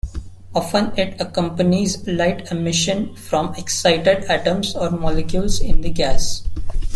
Often 0.55 0.97
it 0.97 1.21
accompanies 1.21 2.07
light 2.07 2.51
emission 2.51 3.15
from 3.15 3.53
excited 3.53 4.23
atoms 4.31 4.75
or 4.75 4.89
molecules 4.89 5.61
in 5.61 5.81
the 5.81 5.91
gas. 5.91 6.41